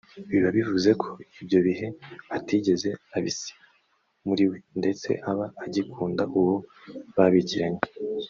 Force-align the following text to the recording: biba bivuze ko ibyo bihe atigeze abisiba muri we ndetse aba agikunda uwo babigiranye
biba 0.29 0.49
bivuze 0.57 0.89
ko 1.01 1.09
ibyo 1.41 1.59
bihe 1.67 1.87
atigeze 2.37 2.89
abisiba 3.15 3.65
muri 4.27 4.43
we 4.51 4.57
ndetse 4.79 5.09
aba 5.31 5.45
agikunda 5.65 6.23
uwo 6.39 6.55
babigiranye 7.15 7.83